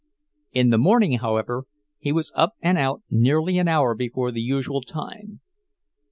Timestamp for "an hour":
3.59-3.93